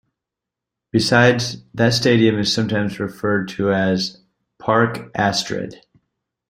[0.91, 4.23] Besides, that stadium is sometimes referred to as
[4.57, 5.85] "Parc Astrid".